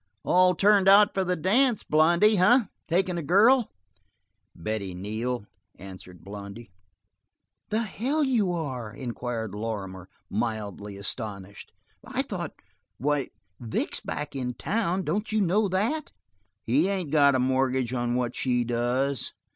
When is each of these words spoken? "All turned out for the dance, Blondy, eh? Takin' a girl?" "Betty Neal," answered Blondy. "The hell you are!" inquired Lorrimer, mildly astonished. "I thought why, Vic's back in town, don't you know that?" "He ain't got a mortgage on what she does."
"All 0.23 0.55
turned 0.55 0.87
out 0.87 1.13
for 1.13 1.23
the 1.23 1.35
dance, 1.35 1.83
Blondy, 1.83 2.35
eh? 2.39 2.63
Takin' 2.87 3.19
a 3.19 3.21
girl?" 3.21 3.69
"Betty 4.55 4.95
Neal," 4.95 5.45
answered 5.77 6.23
Blondy. 6.23 6.71
"The 7.69 7.83
hell 7.83 8.23
you 8.23 8.51
are!" 8.51 8.91
inquired 8.91 9.53
Lorrimer, 9.53 10.09
mildly 10.27 10.97
astonished. 10.97 11.71
"I 12.03 12.23
thought 12.23 12.55
why, 12.97 13.29
Vic's 13.59 13.99
back 13.99 14.35
in 14.35 14.55
town, 14.55 15.03
don't 15.03 15.31
you 15.31 15.39
know 15.39 15.67
that?" 15.67 16.11
"He 16.63 16.87
ain't 16.87 17.11
got 17.11 17.35
a 17.35 17.39
mortgage 17.39 17.93
on 17.93 18.15
what 18.15 18.33
she 18.35 18.63
does." 18.63 19.33